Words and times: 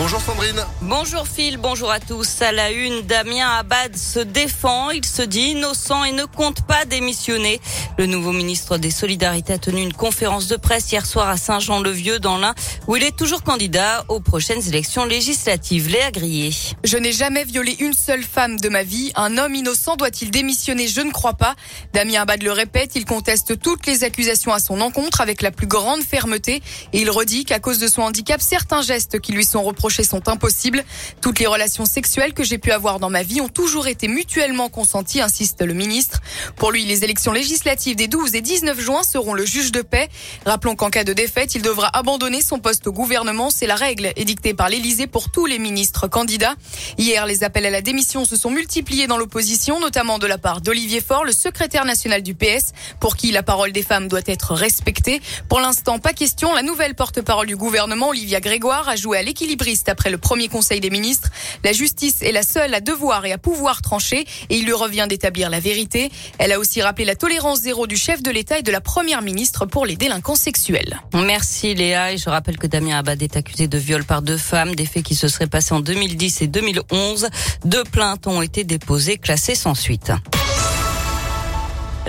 Bonjour 0.00 0.22
Sandrine. 0.22 0.64
Bonjour 0.80 1.28
Phil, 1.28 1.58
bonjour 1.58 1.90
à 1.90 2.00
tous. 2.00 2.40
À 2.40 2.52
la 2.52 2.70
une, 2.70 3.02
Damien 3.02 3.46
Abad 3.46 3.94
se 3.94 4.18
défend. 4.18 4.88
Il 4.88 5.04
se 5.04 5.20
dit 5.20 5.50
innocent 5.50 6.04
et 6.04 6.12
ne 6.12 6.24
compte 6.24 6.62
pas 6.62 6.86
démissionner. 6.86 7.60
Le 7.98 8.06
nouveau 8.06 8.32
ministre 8.32 8.78
des 8.78 8.90
Solidarités 8.90 9.52
a 9.52 9.58
tenu 9.58 9.82
une 9.82 9.92
conférence 9.92 10.48
de 10.48 10.56
presse 10.56 10.90
hier 10.90 11.04
soir 11.04 11.28
à 11.28 11.36
Saint-Jean-le-Vieux 11.36 12.18
dans 12.18 12.38
l'Ain 12.38 12.54
où 12.86 12.96
il 12.96 13.02
est 13.02 13.14
toujours 13.14 13.42
candidat 13.42 14.06
aux 14.08 14.20
prochaines 14.20 14.66
élections 14.66 15.04
législatives. 15.04 15.90
Léa 15.90 16.10
Grillé. 16.10 16.50
Je 16.82 16.96
n'ai 16.96 17.12
jamais 17.12 17.44
violé 17.44 17.76
une 17.80 17.92
seule 17.92 18.22
femme 18.22 18.58
de 18.58 18.70
ma 18.70 18.84
vie. 18.84 19.12
Un 19.16 19.36
homme 19.36 19.54
innocent 19.54 19.96
doit-il 19.96 20.30
démissionner? 20.30 20.88
Je 20.88 21.02
ne 21.02 21.10
crois 21.10 21.34
pas. 21.34 21.54
Damien 21.92 22.22
Abad 22.22 22.42
le 22.42 22.52
répète, 22.52 22.92
il 22.94 23.04
conteste 23.04 23.60
toutes 23.60 23.84
les 23.84 24.02
accusations 24.02 24.54
à 24.54 24.60
son 24.60 24.80
encontre 24.80 25.20
avec 25.20 25.42
la 25.42 25.50
plus 25.50 25.66
grande 25.66 26.00
fermeté 26.02 26.62
et 26.94 27.02
il 27.02 27.10
redit 27.10 27.44
qu'à 27.44 27.60
cause 27.60 27.78
de 27.78 27.86
son 27.86 28.00
handicap, 28.00 28.40
certains 28.40 28.80
gestes 28.80 29.20
qui 29.20 29.32
lui 29.32 29.44
sont 29.44 29.62
reprochés 29.62 29.89
sont 29.90 30.28
impossibles. 30.28 30.84
Toutes 31.20 31.38
les 31.38 31.46
relations 31.46 31.84
sexuelles 31.84 32.32
que 32.32 32.44
j'ai 32.44 32.58
pu 32.58 32.72
avoir 32.72 33.00
dans 33.00 33.10
ma 33.10 33.22
vie 33.22 33.40
ont 33.40 33.48
toujours 33.48 33.86
été 33.86 34.08
mutuellement 34.08 34.68
consenties, 34.68 35.20
insiste 35.20 35.62
le 35.62 35.74
ministre. 35.74 36.20
Pour 36.56 36.72
lui, 36.72 36.84
les 36.84 37.04
élections 37.04 37.32
législatives 37.32 37.96
des 37.96 38.08
12 38.08 38.34
et 38.34 38.40
19 38.40 38.80
juin 38.80 39.02
seront 39.02 39.34
le 39.34 39.44
juge 39.44 39.72
de 39.72 39.82
paix. 39.82 40.08
Rappelons 40.46 40.76
qu'en 40.76 40.90
cas 40.90 41.04
de 41.04 41.12
défaite, 41.12 41.54
il 41.54 41.62
devra 41.62 41.88
abandonner 41.96 42.42
son 42.42 42.58
poste 42.58 42.86
au 42.86 42.92
gouvernement. 42.92 43.50
C'est 43.50 43.66
la 43.66 43.74
règle 43.74 44.12
édictée 44.16 44.54
par 44.54 44.68
l'Élysée 44.68 45.06
pour 45.06 45.30
tous 45.30 45.46
les 45.46 45.58
ministres 45.58 46.08
candidats. 46.08 46.54
Hier, 46.98 47.26
les 47.26 47.44
appels 47.44 47.66
à 47.66 47.70
la 47.70 47.82
démission 47.82 48.24
se 48.24 48.36
sont 48.36 48.50
multipliés 48.50 49.06
dans 49.06 49.16
l'opposition, 49.16 49.80
notamment 49.80 50.18
de 50.18 50.26
la 50.26 50.38
part 50.38 50.60
d'Olivier 50.60 51.00
Faure, 51.00 51.24
le 51.24 51.32
secrétaire 51.32 51.84
national 51.84 52.22
du 52.22 52.34
PS, 52.34 52.72
pour 53.00 53.16
qui 53.16 53.30
la 53.30 53.42
parole 53.42 53.72
des 53.72 53.82
femmes 53.82 54.08
doit 54.08 54.20
être 54.26 54.54
respectée. 54.54 55.20
Pour 55.48 55.60
l'instant, 55.60 55.98
pas 55.98 56.12
question. 56.12 56.52
La 56.54 56.62
nouvelle 56.62 56.94
porte-parole 56.94 57.46
du 57.46 57.56
gouvernement, 57.56 58.08
Olivia 58.08 58.40
Grégoire, 58.40 58.88
a 58.88 58.96
joué 58.96 59.18
à 59.18 59.22
l'équilibriste 59.22 59.79
après 59.88 60.10
le 60.10 60.18
premier 60.18 60.48
conseil 60.48 60.80
des 60.80 60.90
ministres. 60.90 61.30
La 61.64 61.72
justice 61.72 62.22
est 62.22 62.32
la 62.32 62.42
seule 62.42 62.74
à 62.74 62.80
devoir 62.80 63.24
et 63.24 63.32
à 63.32 63.38
pouvoir 63.38 63.82
trancher 63.82 64.26
et 64.48 64.56
il 64.56 64.64
lui 64.64 64.72
revient 64.72 65.06
d'établir 65.08 65.50
la 65.50 65.60
vérité. 65.60 66.10
Elle 66.38 66.52
a 66.52 66.58
aussi 66.58 66.82
rappelé 66.82 67.04
la 67.04 67.16
tolérance 67.16 67.60
zéro 67.60 67.86
du 67.86 67.96
chef 67.96 68.22
de 68.22 68.30
l'État 68.30 68.58
et 68.58 68.62
de 68.62 68.72
la 68.72 68.80
première 68.80 69.22
ministre 69.22 69.66
pour 69.66 69.86
les 69.86 69.96
délinquants 69.96 70.34
sexuels. 70.34 71.00
Merci 71.14 71.74
Léa 71.74 72.12
et 72.12 72.18
je 72.18 72.28
rappelle 72.28 72.58
que 72.58 72.66
Damien 72.66 72.98
Abad 72.98 73.22
est 73.22 73.36
accusé 73.36 73.68
de 73.68 73.78
viol 73.78 74.04
par 74.04 74.22
deux 74.22 74.36
femmes, 74.36 74.74
des 74.74 74.86
faits 74.86 75.02
qui 75.02 75.14
se 75.14 75.28
seraient 75.28 75.46
passés 75.46 75.74
en 75.74 75.80
2010 75.80 76.42
et 76.42 76.46
2011. 76.46 77.28
Deux 77.64 77.84
plaintes 77.84 78.26
ont 78.26 78.42
été 78.42 78.64
déposées, 78.64 79.18
classées 79.18 79.54
sans 79.54 79.74
suite. 79.74 80.12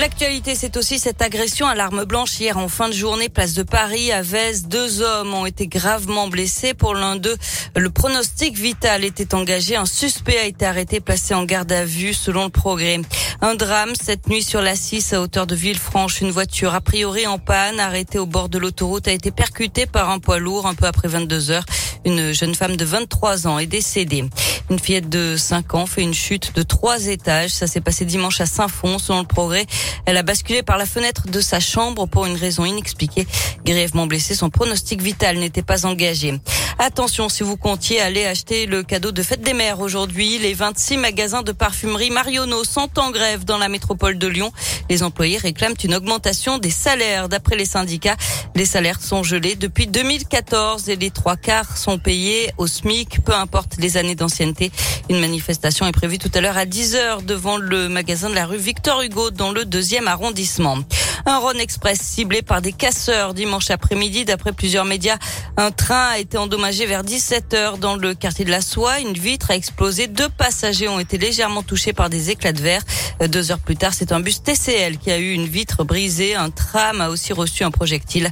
L'actualité, 0.00 0.54
c'est 0.54 0.78
aussi 0.78 0.98
cette 0.98 1.20
agression 1.20 1.66
à 1.66 1.74
l'arme 1.74 2.04
blanche 2.04 2.40
hier 2.40 2.56
en 2.56 2.68
fin 2.68 2.88
de 2.88 2.94
journée, 2.94 3.28
place 3.28 3.52
de 3.52 3.62
Paris, 3.62 4.10
à 4.12 4.22
Vez. 4.22 4.62
Deux 4.66 5.02
hommes 5.02 5.34
ont 5.34 5.44
été 5.44 5.66
gravement 5.66 6.26
blessés. 6.26 6.72
Pour 6.72 6.94
l'un 6.94 7.16
d'eux, 7.16 7.36
le 7.76 7.90
pronostic 7.90 8.56
vital 8.56 9.04
était 9.04 9.34
engagé. 9.34 9.76
Un 9.76 9.84
suspect 9.84 10.38
a 10.38 10.44
été 10.46 10.64
arrêté, 10.64 11.00
placé 11.00 11.34
en 11.34 11.44
garde 11.44 11.70
à 11.70 11.84
vue, 11.84 12.14
selon 12.14 12.44
le 12.44 12.50
progrès. 12.50 12.98
Un 13.42 13.54
drame 13.56 13.92
cette 13.94 14.26
nuit 14.26 14.42
sur 14.42 14.62
la 14.62 14.74
6 14.74 15.12
à 15.12 15.20
hauteur 15.20 15.46
de 15.46 15.54
Villefranche. 15.54 16.22
Une 16.22 16.30
voiture, 16.30 16.74
a 16.74 16.80
priori 16.80 17.26
en 17.26 17.38
panne, 17.38 17.78
arrêtée 17.78 18.18
au 18.18 18.24
bord 18.24 18.48
de 18.48 18.56
l'autoroute, 18.56 19.06
a 19.06 19.12
été 19.12 19.30
percutée 19.30 19.84
par 19.84 20.08
un 20.08 20.18
poids 20.18 20.38
lourd 20.38 20.66
un 20.66 20.74
peu 20.74 20.86
après 20.86 21.08
22 21.08 21.50
heures. 21.50 21.66
Une 22.06 22.32
jeune 22.32 22.54
femme 22.54 22.76
de 22.76 22.84
23 22.86 23.46
ans 23.46 23.58
est 23.58 23.66
décédée. 23.66 24.24
Une 24.70 24.78
fillette 24.78 25.10
de 25.10 25.36
5 25.36 25.74
ans 25.74 25.84
fait 25.84 26.02
une 26.02 26.14
chute 26.14 26.54
de 26.54 26.62
3 26.62 27.08
étages. 27.08 27.50
Ça 27.50 27.66
s'est 27.66 27.80
passé 27.82 28.06
dimanche 28.06 28.40
à 28.40 28.46
Saint-Fond, 28.46 28.98
selon 28.98 29.20
le 29.20 29.26
progrès. 29.26 29.66
Elle 30.06 30.16
a 30.16 30.22
basculé 30.22 30.62
par 30.62 30.78
la 30.78 30.86
fenêtre 30.86 31.28
de 31.28 31.40
sa 31.40 31.60
chambre 31.60 32.06
pour 32.06 32.26
une 32.26 32.36
raison 32.36 32.64
inexpliquée. 32.64 33.26
Grièvement 33.64 34.06
blessée, 34.06 34.34
son 34.34 34.50
pronostic 34.50 35.02
vital 35.02 35.38
n'était 35.38 35.62
pas 35.62 35.86
engagé. 35.86 36.40
Attention 36.78 37.28
si 37.28 37.42
vous 37.42 37.56
comptiez 37.56 38.00
aller 38.00 38.24
acheter 38.24 38.66
le 38.66 38.82
cadeau 38.82 39.12
de 39.12 39.22
fête 39.22 39.42
des 39.42 39.52
mères 39.52 39.80
aujourd'hui. 39.80 40.38
Les 40.38 40.54
26 40.54 40.96
magasins 40.96 41.42
de 41.42 41.52
parfumerie 41.52 42.10
Marionneau 42.10 42.64
sont 42.64 42.88
en 42.98 43.10
grève 43.10 43.44
dans 43.44 43.58
la 43.58 43.68
métropole 43.68 44.16
de 44.16 44.26
Lyon. 44.26 44.50
Les 44.88 45.02
employés 45.02 45.36
réclament 45.36 45.74
une 45.84 45.94
augmentation 45.94 46.58
des 46.58 46.70
salaires. 46.70 47.28
D'après 47.28 47.56
les 47.56 47.66
syndicats, 47.66 48.16
les 48.54 48.64
salaires 48.64 49.00
sont 49.00 49.22
gelés 49.22 49.56
depuis 49.56 49.86
2014 49.86 50.88
et 50.88 50.96
les 50.96 51.10
trois 51.10 51.36
quarts 51.36 51.76
sont 51.76 51.98
payés 51.98 52.50
au 52.56 52.66
SMIC, 52.66 53.22
peu 53.24 53.34
importe 53.34 53.76
les 53.78 53.96
années 53.96 54.14
d'ancienneté. 54.14 54.72
Une 55.08 55.20
manifestation 55.20 55.86
est 55.86 55.92
prévue 55.92 56.18
tout 56.18 56.30
à 56.34 56.40
l'heure 56.40 56.56
à 56.56 56.64
10h 56.64 57.24
devant 57.24 57.58
le 57.58 57.88
magasin 57.88 58.30
de 58.30 58.34
la 58.34 58.46
rue 58.46 58.56
Victor 58.56 59.02
Hugo 59.02 59.30
dans 59.30 59.52
le 59.52 59.64
deuxième 59.70 60.08
arrondissement. 60.08 60.78
Un 61.26 61.38
Rhône 61.38 61.60
Express 61.60 62.00
ciblé 62.00 62.42
par 62.42 62.60
des 62.60 62.72
casseurs 62.72 63.34
dimanche 63.34 63.70
après-midi. 63.70 64.24
D'après 64.24 64.52
plusieurs 64.52 64.84
médias, 64.84 65.16
un 65.56 65.70
train 65.70 66.08
a 66.10 66.18
été 66.18 66.36
endommagé 66.38 66.86
vers 66.86 67.04
17 67.04 67.54
heures 67.54 67.78
dans 67.78 67.94
le 67.94 68.14
quartier 68.14 68.44
de 68.44 68.50
la 68.50 68.60
Soie. 68.60 69.00
Une 69.00 69.12
vitre 69.12 69.50
a 69.50 69.56
explosé. 69.56 70.08
Deux 70.08 70.28
passagers 70.28 70.88
ont 70.88 70.98
été 70.98 71.18
légèrement 71.18 71.62
touchés 71.62 71.92
par 71.92 72.10
des 72.10 72.30
éclats 72.30 72.52
de 72.52 72.60
verre. 72.60 72.82
Deux 73.28 73.52
heures 73.52 73.58
plus 73.58 73.76
tard, 73.76 73.94
c'est 73.94 74.12
un 74.12 74.20
bus 74.20 74.42
TCL 74.42 74.98
qui 74.98 75.10
a 75.10 75.18
eu 75.18 75.32
une 75.32 75.46
vitre 75.46 75.84
brisée. 75.84 76.34
Un 76.34 76.50
tram 76.50 77.00
a 77.00 77.10
aussi 77.10 77.32
reçu 77.32 77.64
un 77.64 77.70
projectile. 77.70 78.28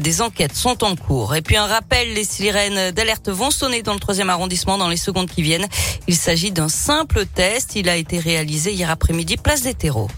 Des 0.00 0.20
enquêtes 0.20 0.54
sont 0.54 0.84
en 0.84 0.94
cours. 0.94 1.34
Et 1.34 1.42
puis 1.42 1.56
un 1.56 1.66
rappel, 1.66 2.12
les 2.12 2.24
sirènes 2.24 2.90
d'alerte 2.90 3.30
vont 3.30 3.50
sonner 3.50 3.82
dans 3.82 3.94
le 3.94 4.00
troisième 4.00 4.30
arrondissement 4.30 4.78
dans 4.78 4.88
les 4.88 4.96
secondes 4.96 5.30
qui 5.30 5.42
viennent. 5.42 5.66
Il 6.06 6.16
s'agit 6.16 6.50
d'un 6.50 6.68
simple 6.68 7.24
test. 7.26 7.76
Il 7.76 7.88
a 7.88 7.96
été 7.96 8.18
réalisé 8.18 8.72
hier 8.72 8.90
après-midi, 8.90 9.36
place 9.36 9.62
des 9.62 9.74
terreaux. 9.74 10.08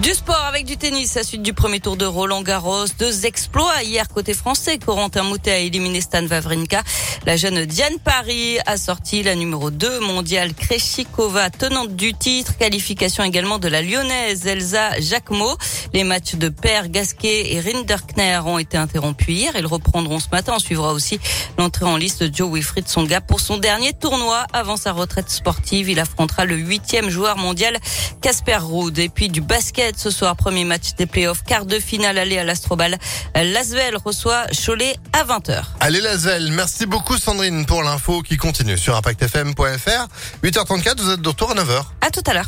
Du 0.00 0.14
sport 0.14 0.44
avec 0.48 0.64
du 0.64 0.76
tennis 0.76 1.16
à 1.16 1.22
suite 1.22 1.42
du 1.42 1.52
premier 1.52 1.78
tour 1.78 1.96
de 1.96 2.04
Roland 2.04 2.42
Garros. 2.42 2.86
Deux 2.98 3.24
exploits 3.24 3.82
hier 3.84 4.08
côté 4.08 4.34
français. 4.34 4.78
Corentin 4.78 5.22
Moutet 5.22 5.52
a 5.52 5.58
éliminé 5.58 6.00
Stan 6.00 6.26
Wawrinka. 6.26 6.82
La 7.24 7.36
jeune 7.36 7.64
Diane 7.66 7.98
Paris 8.02 8.58
a 8.66 8.76
sorti 8.76 9.22
la 9.22 9.36
numéro 9.36 9.70
2 9.70 10.00
mondiale 10.00 10.54
Kreshikova, 10.54 11.50
tenante 11.50 11.94
du 11.94 12.14
titre. 12.14 12.56
Qualification 12.58 13.22
également 13.22 13.58
de 13.58 13.68
la 13.68 13.80
lyonnaise 13.80 14.44
Elsa 14.44 14.98
Jacquemot. 14.98 15.56
Les 15.92 16.02
matchs 16.02 16.34
de 16.34 16.48
Per 16.48 16.88
Gasquet 16.88 17.52
et 17.52 17.60
Rinderkner 17.60 18.40
ont 18.44 18.58
été 18.58 18.76
interrompus 18.76 19.36
hier. 19.36 19.52
Ils 19.56 19.66
reprendront 19.66 20.18
ce 20.18 20.30
matin. 20.32 20.54
On 20.56 20.58
suivra 20.58 20.94
aussi 20.94 21.20
l'entrée 21.58 21.84
en 21.84 21.96
liste 21.96 22.24
de 22.24 22.34
Joe 22.34 22.50
Wilfried 22.52 22.88
Songa 22.88 23.20
pour 23.20 23.38
son 23.38 23.56
dernier 23.56 23.92
tournoi 23.92 24.46
avant 24.52 24.76
sa 24.76 24.90
retraite 24.90 25.30
sportive. 25.30 25.90
Il 25.90 26.00
affrontera 26.00 26.44
le 26.44 26.56
huitième 26.56 27.08
joueur 27.08 27.36
mondial 27.36 27.78
Casper 28.20 28.56
Ruud. 28.56 28.98
Et 28.98 29.08
puis 29.08 29.28
du 29.28 29.42
basket 29.82 29.98
ce 29.98 30.10
soir. 30.10 30.36
Premier 30.36 30.64
match 30.64 30.94
des 30.96 31.06
playoffs, 31.06 31.42
quart 31.44 31.66
de 31.66 31.78
finale 31.78 32.18
aller 32.18 32.38
à 32.38 32.44
l'Astrobal. 32.44 32.98
Lasvel 33.34 33.96
reçoit 34.04 34.44
Cholet 34.48 34.94
à 35.12 35.24
20h. 35.24 35.62
Allez 35.80 36.00
Lasvel, 36.00 36.52
merci 36.52 36.86
beaucoup 36.86 37.16
Sandrine 37.16 37.66
pour 37.66 37.82
l'info 37.82 38.22
qui 38.22 38.36
continue 38.36 38.78
sur 38.78 38.96
impactfm.fr. 38.96 40.06
8h34, 40.44 41.00
vous 41.00 41.10
êtes 41.10 41.20
de 41.20 41.28
retour 41.28 41.50
à 41.50 41.54
9h. 41.54 41.84
À 42.00 42.10
tout 42.10 42.22
à 42.26 42.34
l'heure. 42.34 42.46